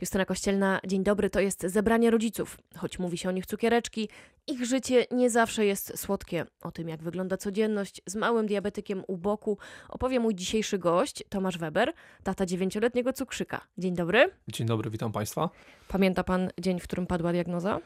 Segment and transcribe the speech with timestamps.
[0.00, 2.58] Justyna Kościelna, dzień dobry, to jest zebranie rodziców.
[2.76, 4.08] Choć mówi się o nich cukiereczki,
[4.46, 6.46] ich życie nie zawsze jest słodkie.
[6.62, 11.58] O tym, jak wygląda codzienność z małym diabetykiem u boku, opowie mój dzisiejszy gość, Tomasz
[11.58, 13.60] Weber, tata dziewięcioletniego cukrzyka.
[13.78, 14.30] Dzień dobry.
[14.48, 15.50] Dzień dobry, witam Państwa.
[15.88, 17.80] Pamięta Pan dzień, w którym padła diagnoza?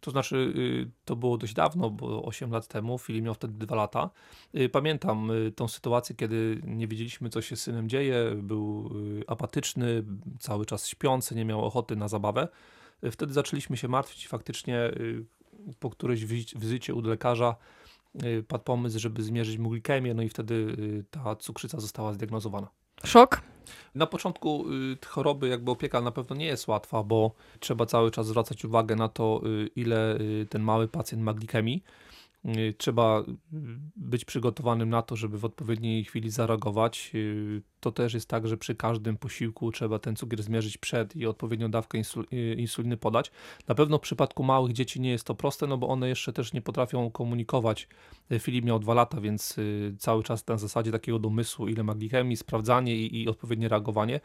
[0.00, 3.76] To znaczy, y, to było dość dawno, bo 8 lat temu, Filip miał wtedy 2
[3.76, 4.10] lata.
[4.54, 8.90] Y, pamiętam y, tą sytuację, kiedy nie wiedzieliśmy, co się z synem dzieje, był
[9.26, 10.04] apatyczny,
[10.40, 12.48] cały czas śpiący, nie miał ochoty na zabawę.
[13.10, 14.90] Wtedy zaczęliśmy się martwić i faktycznie
[15.78, 16.24] po którejś
[16.56, 17.56] wizycie u lekarza
[18.48, 20.76] padł pomysł, żeby zmierzyć mu glikemię, no i wtedy
[21.10, 22.68] ta cukrzyca została zdiagnozowana.
[23.04, 23.42] Szok?
[23.94, 28.26] Na początku y, choroby jakby opieka na pewno nie jest łatwa, bo trzeba cały czas
[28.26, 31.82] zwracać uwagę na to, y, ile y, ten mały pacjent ma glikemii.
[32.78, 33.24] Trzeba
[33.96, 37.12] być przygotowanym na to, żeby w odpowiedniej chwili zareagować
[37.80, 41.70] to też jest tak, że przy każdym posiłku trzeba ten cukier zmierzyć przed i odpowiednią
[41.70, 41.98] dawkę
[42.32, 43.30] y, insuliny podać.
[43.68, 46.52] Na pewno w przypadku małych dzieci nie jest to proste, no bo one jeszcze też
[46.52, 47.88] nie potrafią komunikować.
[48.32, 51.94] Y, Filip miał dwa lata, więc y, cały czas na zasadzie takiego domysłu, ile ma
[51.94, 54.20] glikemii, sprawdzanie i, odpowiednie reagowanie.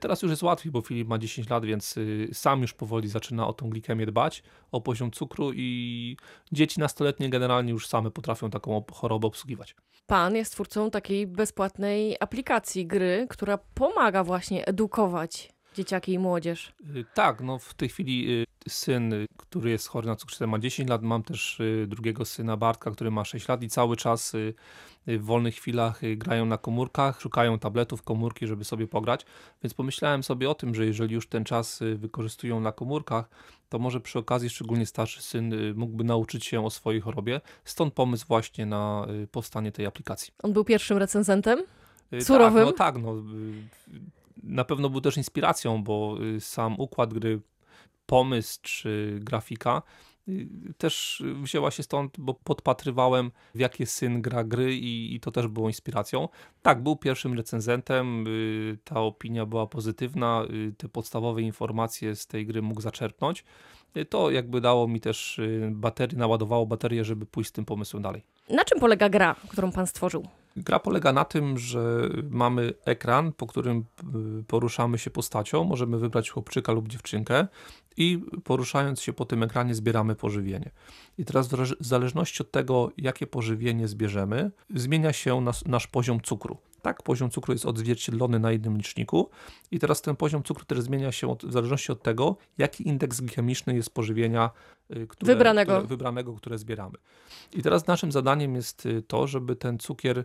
[0.00, 1.94] Teraz już jest łatwiej, bo Filip ma 10 lat, więc
[2.32, 6.16] sam już powoli zaczyna o tą glikemię dbać, o poziom cukru i
[6.52, 9.76] dzieci nastoletnie generalnie już same potrafią taką chorobę obsługiwać.
[10.06, 16.72] Pan jest twórcą takiej bezpłatnej aplikacji gry, która pomaga właśnie edukować dzieciaki i młodzież.
[16.96, 20.58] Y, tak, no w tej chwili y, syn, y, który jest chory na cukrzycę ma
[20.58, 24.32] 10 lat, mam też drugiego syna Bartka, który ma 6 lat i cały czas
[25.06, 29.26] w wolnych chwilach grają na komórkach, szukają tabletów, komórki, żeby sobie pograć,
[29.62, 33.28] więc pomyślałem sobie o tym, że jeżeli już ten czas wykorzystują na komórkach,
[33.68, 37.40] to może przy okazji szczególnie starszy syn mógłby nauczyć się o swojej chorobie.
[37.64, 40.32] Stąd pomysł właśnie na powstanie tej aplikacji.
[40.42, 41.58] On był pierwszym recenzentem?
[42.12, 42.66] Y, Surowym?
[42.66, 43.12] Tak, no tak, no.
[43.18, 44.00] Y,
[44.42, 47.40] na pewno był też inspiracją, bo y, sam układ gry,
[48.06, 49.82] pomysł czy grafika
[50.78, 55.48] też wzięła się stąd, bo podpatrywałem w jakie syn gra gry i, i, to też
[55.48, 56.28] było inspiracją.
[56.62, 58.24] Tak, był pierwszym recenzentem,
[58.84, 60.42] ta opinia była pozytywna,
[60.76, 63.44] te podstawowe informacje z tej gry mógł zaczerpnąć.
[64.08, 65.40] To jakby dało mi też
[65.70, 68.22] baterię, naładowało baterię, żeby pójść z tym pomysłem dalej.
[68.50, 70.28] Na czym polega gra, którą pan stworzył?
[70.56, 73.84] Gra polega na tym, że mamy ekran, po którym
[74.40, 75.64] y, poruszamy się postacią.
[75.64, 77.46] Możemy wybrać chłopczyka lub dziewczynkę
[77.96, 80.70] i poruszając się po tym ekranie zbieramy pożywienie.
[81.18, 81.48] I teraz
[81.80, 86.58] w zależności od tego, jakie pożywienie zbierzemy, zmienia się nas, nasz poziom cukru.
[86.82, 89.30] Tak, poziom cukru jest odzwierciedlony na jednym liczniku
[89.70, 93.20] i teraz ten poziom cukru też zmienia się od, w zależności od tego, jaki indeks
[93.20, 94.50] glikemiczny jest pożywienia
[94.96, 95.72] y, które, wybranego.
[95.72, 96.98] Które, wybranego, które zbieramy.
[97.52, 100.24] I teraz naszym zadaniem jest y, to, żeby ten cukier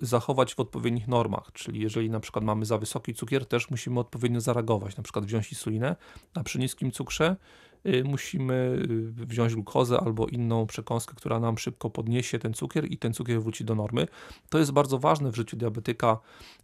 [0.00, 4.40] zachować w odpowiednich normach, czyli jeżeli na przykład mamy za wysoki cukier, też musimy odpowiednio
[4.40, 5.96] zareagować, na przykład wziąć insulinę,
[6.34, 7.36] a przy niskim cukrze
[8.04, 8.54] musimy
[9.20, 13.42] y, wziąć glukozę albo inną przekąskę, która nam szybko podniesie ten cukier i ten cukier
[13.42, 14.06] wróci do normy.
[14.48, 16.18] To jest bardzo ważne w życiu diabetyka,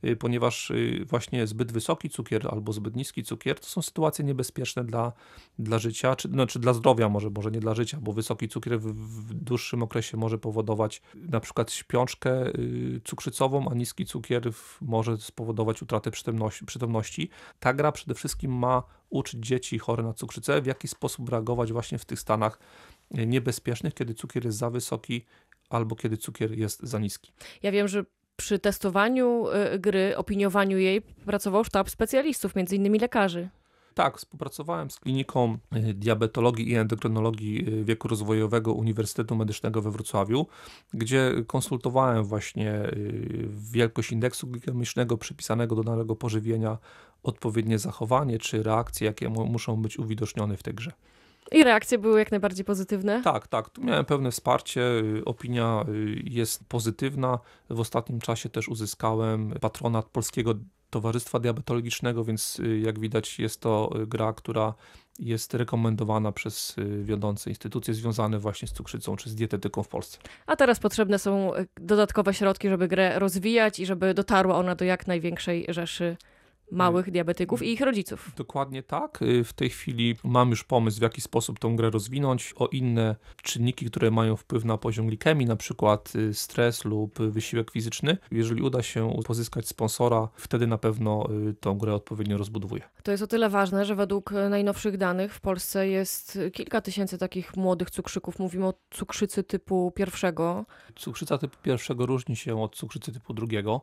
[0.04, 0.72] y, ponieważ
[1.06, 5.12] właśnie zbyt wysoki cukier albo zbyt niski cukier to są sytuacje niebezpieczne dla,
[5.58, 8.86] dla życia, czy znaczy dla zdrowia może, może nie dla życia, bo wysoki cukier w,
[9.28, 12.52] w dłuższym okresie może powodować na przykład śpiączkę
[13.04, 16.10] cukrzycową, a niski cukier może spowodować utratę
[16.66, 17.28] przytomności.
[17.60, 21.98] Ta gra przede wszystkim ma uczyć dzieci chore na cukrzycę, w jaki sposób reagować właśnie
[21.98, 22.58] w tych stanach
[23.14, 25.24] e, niebezpiecznych, kiedy cukier jest za wysoki
[25.70, 27.32] albo kiedy cukier jest za niski.
[27.62, 28.04] Ja wiem, że
[28.36, 33.48] przy testowaniu e, gry, opiniowaniu jej pracował sztab specjalistów, między innymi lekarzy.
[33.94, 40.46] Tak, współpracowałem z kliniką e, diabetologii i endokrynologii wieku rozwojowego Uniwersytetu Medycznego we Wrocławiu,
[40.94, 42.82] gdzie konsultowałem właśnie
[43.72, 46.78] wielkość indeksu glikemicznego przypisanego do danego pożywienia
[47.22, 50.92] odpowiednie zachowanie czy reakcje, jakie muszą być uwidocznione w tej grze.
[51.52, 53.22] I reakcje były jak najbardziej pozytywne?
[53.22, 53.70] Tak, tak.
[53.70, 54.80] Tu miałem pewne wsparcie.
[54.80, 57.38] Y, opinia y, jest pozytywna.
[57.70, 60.54] W ostatnim czasie też uzyskałem patronat Polskiego
[60.90, 64.74] Towarzystwa Diabetologicznego, więc y, jak widać jest to gra, która
[65.18, 70.18] jest rekomendowana przez wiodące instytucje związane właśnie z cukrzycą czy z dietetyką w Polsce.
[70.46, 75.06] A teraz potrzebne są dodatkowe środki, żeby grę rozwijać i żeby dotarła ona do jak
[75.06, 76.16] największej rzeszy
[76.70, 78.32] małych y, diabetyków i ich rodziców.
[78.36, 79.22] Dokładnie tak.
[79.22, 83.16] Y, w tej chwili mam już pomysł, w jaki sposób tę grę rozwinąć, o inne
[83.42, 88.18] czynniki, które mają wpływ na poziom glikemii, na przykład y, stres lub wysiłek fizyczny.
[88.30, 91.28] Jeżeli uda się pozyskać sponsora, wtedy na pewno
[91.60, 92.82] tą grę odpowiednio rozbudowuję.
[93.02, 97.56] To jest o tyle ważne, że według najnowszych danych w Polsce jest kilka tysięcy takich
[97.56, 98.38] młodych cukrzyków.
[98.38, 100.66] Mówimy o cukrzycy typu pierwszego.
[100.96, 103.80] Cukrzyca typu pierwszego różni się od cukrzycy typu drugiego,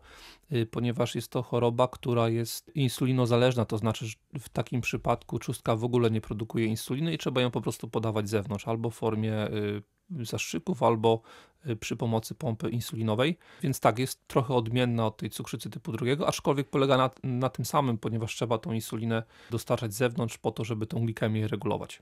[0.71, 5.83] ponieważ jest to choroba, która jest insulinozależna, to znaczy że w takim przypadku trzustka w
[5.83, 9.47] ogóle nie produkuje insuliny i trzeba ją po prostu podawać z zewnątrz, albo w formie
[9.47, 11.21] y, zastrzyków, albo
[11.69, 13.37] y, przy pomocy pompy insulinowej.
[13.61, 17.65] Więc tak, jest trochę odmienna od tej cukrzycy typu drugiego, aczkolwiek polega na, na tym
[17.65, 22.01] samym, ponieważ trzeba tą insulinę dostarczać z zewnątrz po to, żeby tą glikemię regulować.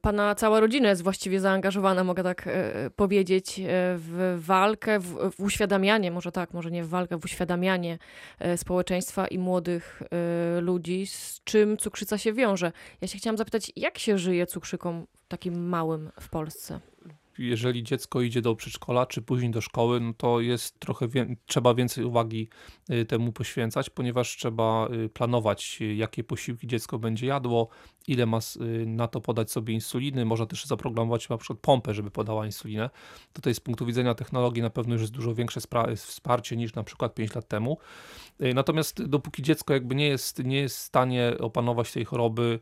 [0.00, 3.62] Pana cała rodzina jest właściwie zaangażowana, mogę tak e, powiedzieć, e,
[3.98, 7.98] w walkę, w, w, uświadamianie, może tak, może nie w walkę, w uświadamianie
[8.56, 10.02] społeczeństwa i młodych
[10.60, 12.72] ludzi, z czym cukrzyca się wiąże.
[13.00, 16.80] Ja się chciałam zapytać, jak się żyje cukrzykom takim małym w Polsce?
[17.38, 21.74] Jeżeli dziecko idzie do przedszkola czy później do szkoły, no to jest trochę wie trzeba
[21.74, 22.48] więcej uwagi
[22.90, 27.68] y, temu poświęcać, ponieważ trzeba y, planować, y, jakie posiłki dziecko będzie jadło,
[28.06, 28.38] ile ma
[28.86, 30.24] na to podać sobie insuliny.
[30.24, 32.90] Można też zaprogramować na przykład pompę, żeby podała insulinę.
[33.32, 35.60] Tutaj z punktu widzenia technologii na pewno już jest dużo większe
[35.96, 37.78] wsparcie niż na przykład 5 lat temu.
[38.54, 42.60] Natomiast dopóki dziecko jakby nie jest, nie jest w stanie opanować tej choroby,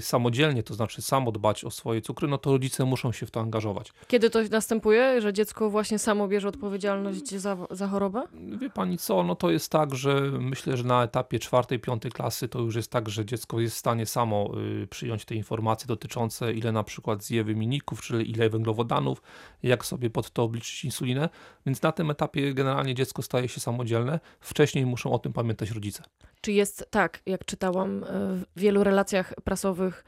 [0.00, 3.40] samodzielnie, to znaczy samo dbać o swoje cukry, no to rodzice muszą się w to
[3.40, 3.92] angażować.
[4.06, 8.22] Kiedy to następuje, że dziecko właśnie samo bierze odpowiedzialność za, za chorobę?
[8.60, 12.48] Wie pani co, no to jest tak, że myślę, że na etapie czwartej, piątej klasy
[12.48, 14.50] to już jest tak, że dziecko jest w stanie samo
[14.82, 19.22] y, przyjąć te informacje dotyczące ile na przykład zje wymienników, czyli ile węglowodanów,
[19.62, 21.28] jak sobie pod to obliczyć insulinę,
[21.66, 24.20] więc na tym etapie generalnie dziecko staje się samodzielne.
[24.40, 26.02] Wcześniej muszą o tym pamiętać rodzice.
[26.40, 30.04] Czy jest tak, jak czytałam e, w wielu relacjach prasowych,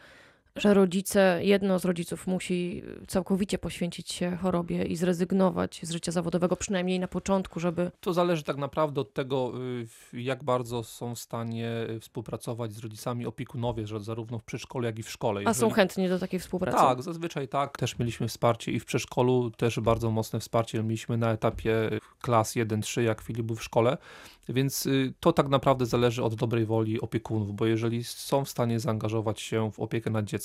[0.57, 6.57] że rodzice, jedno z rodziców musi całkowicie poświęcić się chorobie i zrezygnować z życia zawodowego,
[6.57, 7.91] przynajmniej na początku, żeby.
[8.01, 9.53] To zależy tak naprawdę od tego,
[10.13, 14.85] y, jak bardzo są w stanie y, współpracować z rodzicami opiekunowie, że zarówno w przedszkolu,
[14.85, 15.41] jak i w szkole.
[15.41, 15.51] Jeżeli...
[15.51, 16.79] A są chętni do takiej współpracy?
[16.79, 17.79] Tak, zazwyczaj tak.
[17.79, 23.01] Też mieliśmy wsparcie i w przedszkolu, też bardzo mocne wsparcie mieliśmy na etapie klas 1-3,
[23.01, 23.99] jak Filip był w szkole.
[24.49, 28.81] Więc y, to tak naprawdę zależy od dobrej woli opiekunów, bo jeżeli są w stanie
[28.81, 30.40] zaangażować się w opiekę nad dzieckiem,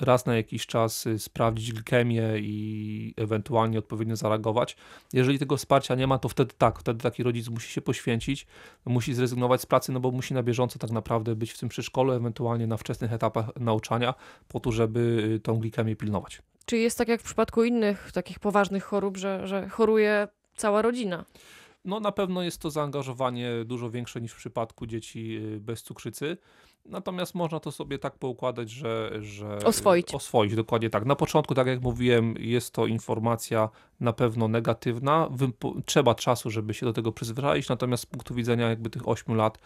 [0.00, 4.76] raz na jakiś czas y, sprawdzić glikemię i ewentualnie odpowiednio zareagować.
[5.12, 8.46] Jeżeli tego wsparcia nie ma, to wtedy tak, wtedy taki rodzic musi się poświęcić,
[8.84, 12.12] musi zrezygnować z pracy, no bo musi na bieżąco tak naprawdę być w tym przedszkolu,
[12.12, 14.14] ewentualnie na wczesnych etapach nauczania,
[14.48, 16.42] po to, żeby y, tą glikemię pilnować.
[16.64, 21.24] Czy jest tak jak w przypadku innych takich poważnych chorób, że, że choruje cała rodzina?
[21.84, 26.36] No na pewno jest to zaangażowanie dużo większe niż w przypadku dzieci y, bez cukrzycy.
[26.84, 29.58] Natomiast można to sobie tak poukładać, że, że.
[29.64, 30.14] Oswoić.
[30.14, 31.04] Oswoić, dokładnie tak.
[31.04, 33.68] Na początku, tak jak mówiłem, jest to informacja
[34.00, 35.28] na pewno negatywna.
[35.84, 37.68] Trzeba czasu, żeby się do tego przyzwyczaić.
[37.68, 39.58] Natomiast z punktu widzenia jakby tych 8 lat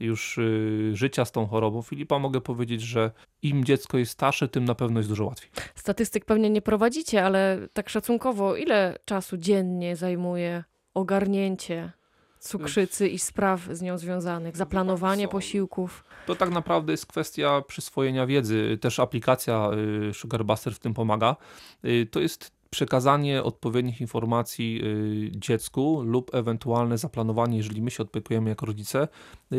[0.00, 3.10] już yy, życia z tą chorobą, Filipa, mogę powiedzieć, że
[3.42, 5.50] im dziecko jest starsze, tym na pewno jest dużo łatwiej.
[5.74, 10.64] Statystyk pewnie nie prowadzicie, ale tak szacunkowo, ile czasu dziennie zajmuje
[10.96, 11.92] ogarnięcie
[12.40, 16.04] cukrzycy i spraw z nią związanych, zaplanowanie posiłków.
[16.26, 18.78] To tak naprawdę jest kwestia przyswojenia wiedzy.
[18.80, 19.70] Też aplikacja
[20.10, 21.36] y, Sugarbuster w tym pomaga.
[21.84, 28.50] Y, to jest przekazanie odpowiednich informacji y, dziecku lub ewentualne zaplanowanie, jeżeli my się opiekujemy
[28.50, 29.08] jako rodzice,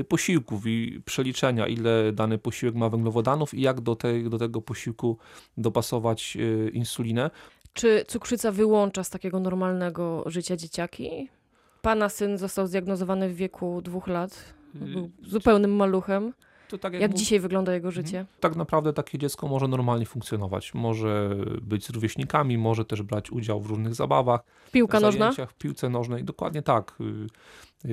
[0.08, 5.18] posiłków i przeliczenia, ile dany posiłek ma węglowodanów i jak do, te, do tego posiłku
[5.58, 6.38] dopasować
[6.74, 7.30] insulinę.
[7.78, 11.30] Czy cukrzyca wyłącza z takiego normalnego życia dzieciaki?
[11.82, 14.54] Pana syn został zdiagnozowany w wieku dwóch lat.
[14.76, 16.34] Y, Był zupełnym maluchem.
[16.82, 17.20] Tak jak, jak mów...
[17.20, 18.06] dzisiaj wygląda jego mhm.
[18.06, 18.26] życie?
[18.40, 20.74] Tak naprawdę takie dziecko może normalnie funkcjonować.
[20.74, 24.42] Może być z rówieśnikami, może też brać udział w różnych zabawach.
[24.72, 25.32] Piłka nożna?
[25.32, 26.96] W piłce nożnej, dokładnie tak.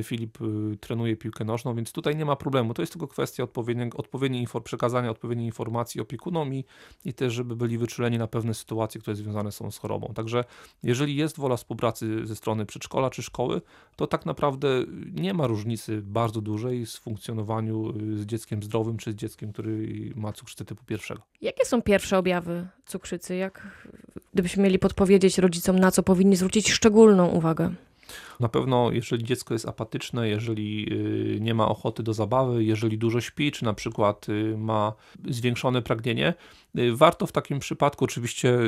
[0.02, 2.74] Filip y, trenuje piłkę nożną, więc tutaj nie ma problemu.
[2.74, 3.42] To jest tylko kwestia
[3.96, 6.64] odpowiedniej przekazania odpowiedniej informacji opiekunom i,
[7.04, 10.12] i też, żeby byli wyczuleni na pewne sytuacje, które związane są z chorobą.
[10.14, 10.44] Także
[10.82, 13.60] jeżeli jest wola współpracy ze strony przedszkola czy szkoły,
[13.96, 14.68] to tak naprawdę
[15.12, 20.12] nie ma różnicy bardzo dużej w funkcjonowaniu y, z dzieckiem zdrowym czy z dzieckiem, który
[20.16, 21.22] ma cukrzycę typu pierwszego.
[21.40, 23.36] Jakie są pierwsze objawy cukrzycy?
[23.36, 23.88] Jak
[24.32, 27.74] gdybyśmy mieli podpowiedzieć rodzicom, na co powinni zwrócić szczególną uwagę?
[28.40, 30.92] Na pewno, jeżeli dziecko jest apatyczne, jeżeli
[31.36, 34.92] y, nie ma ochoty do zabawy, jeżeli dużo śpi, czy na przykład y, ma
[35.28, 36.34] zwiększone pragnienie,
[36.94, 38.58] warto w takim przypadku, oczywiście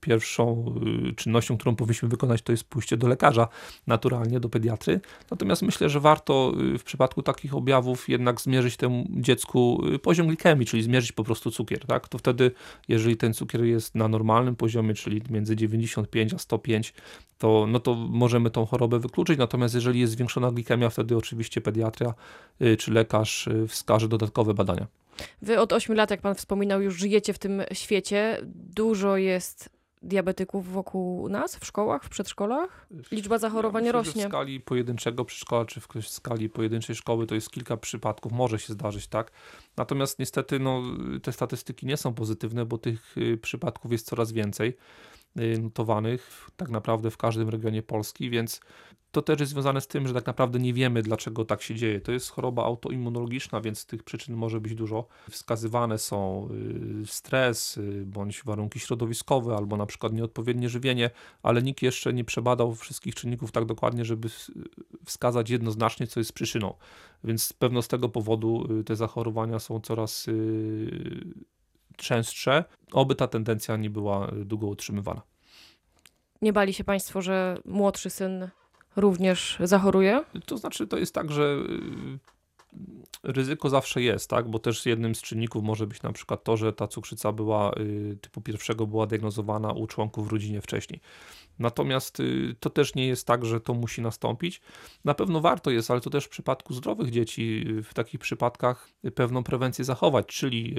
[0.00, 0.74] pierwszą
[1.16, 3.48] czynnością, którą powinniśmy wykonać, to jest pójście do lekarza,
[3.86, 5.00] naturalnie do pediatry.
[5.30, 10.82] Natomiast myślę, że warto w przypadku takich objawów jednak zmierzyć temu dziecku poziom glikemii, czyli
[10.82, 11.86] zmierzyć po prostu cukier.
[11.86, 12.08] Tak?
[12.08, 12.50] To wtedy,
[12.88, 16.94] jeżeli ten cukier jest na normalnym poziomie, czyli między 95 a 105,
[17.38, 22.14] to, no to możemy tą chorobę wykluczyć, natomiast jeżeli jest zwiększona glikemia, wtedy oczywiście pediatria
[22.62, 24.86] y, czy lekarz y, wskaże dodatkowe badania.
[25.42, 28.38] Wy od 8 lat, jak pan wspominał, już żyjecie w tym świecie.
[28.54, 32.86] Dużo jest diabetyków wokół nas, w szkołach, w przedszkolach?
[33.12, 34.24] Liczba zachorowań ja myślę, rośnie.
[34.24, 38.72] W skali pojedynczego przedszkola, czy w skali pojedynczej szkoły to jest kilka przypadków, może się
[38.72, 39.30] zdarzyć, tak?
[39.76, 40.82] Natomiast niestety no,
[41.22, 44.76] te statystyki nie są pozytywne, bo tych y, przypadków jest coraz więcej
[45.36, 48.60] notowanych tak naprawdę w każdym regionie Polski, więc
[49.12, 52.00] to też jest związane z tym, że tak naprawdę nie wiemy, dlaczego tak się dzieje.
[52.00, 55.06] To jest choroba autoimmunologiczna, więc tych przyczyn może być dużo.
[55.30, 56.48] Wskazywane są
[57.02, 61.10] y, stres, y, bądź warunki środowiskowe, albo na przykład nieodpowiednie żywienie,
[61.42, 64.28] ale nikt jeszcze nie przebadał wszystkich czynników tak dokładnie, żeby
[65.04, 66.74] wskazać jednoznacznie, co jest przyczyną.
[67.24, 71.24] Więc pewno z tego powodu y, te zachorowania są coraz y,
[72.00, 72.64] częstsze.
[72.92, 75.22] Oby ta tendencja nie była y, długo utrzymywana.
[76.42, 78.48] Nie bali się Państwo, że młodszy syn
[78.96, 80.24] również zachoruje?
[80.46, 82.39] To znaczy, to jest tak, że y,
[83.22, 84.50] ryzyko zawsze jest, tak?
[84.50, 88.18] Bo też jednym z czynników może być na przykład to, że ta cukrzyca była y,
[88.20, 91.00] typu pierwszego była diagnozowana u członków w rodzinie wcześniej.
[91.58, 94.60] Natomiast y, to też nie jest tak, że to musi nastąpić.
[95.04, 98.90] Na pewno warto jest, ale to też w przypadku zdrowych dzieci, y, w takich przypadkach
[99.14, 100.74] pewną prewencję zachować, czyli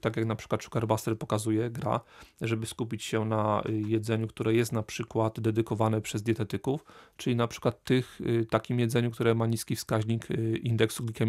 [0.00, 2.00] tak jak na przykład Sugarbuster pokazuje, gra,
[2.40, 6.84] żeby skupić się na jedzeniu, które jest na przykład dedykowane przez dietetyków,
[7.16, 10.28] czyli na przykład tych, takim jedzeniu, które ma niski wskaźnik
[10.62, 11.25] indeksu glikemicznego.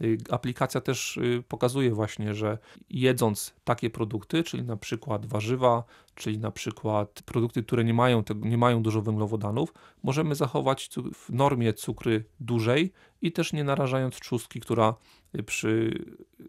[0.00, 2.58] Y, Aplikacja też y, pokazuje właśnie, że
[2.90, 8.58] jedząc takie produkty, czyli na przykład warzywa, czyli na przykład produkty, które nie mają, nie
[8.58, 12.92] mają dużo węglowodanów, możemy zachować w normie cukry dłużej
[13.22, 14.94] i też nie narażając trzustki, która
[15.42, 15.98] przy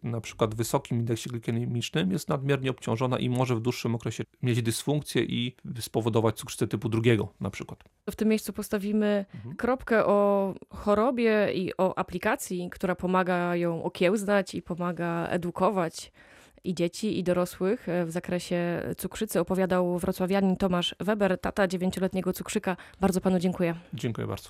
[0.04, 5.24] na przykład wysokim indeksie glikemicznym jest nadmiernie obciążona i może w dłuższym okresie mieć dysfunkcję
[5.24, 7.84] i spowodować cukrzycę typu drugiego na przykład.
[8.10, 9.56] W tym miejscu postawimy Mhm.
[9.56, 16.12] kropkę o chorobie i o aplikacji, która pomaga ją okiełznać i pomaga edukować
[16.64, 19.40] i dzieci, i dorosłych e, w zakresie cukrzycy.
[19.40, 22.78] Opowiadał wrocławianin Tomasz Weber, tata dziewięcioletniego cukrzyka.
[23.00, 23.76] Bardzo panu dziękuję.
[23.94, 24.44] Dziękuję bardzo.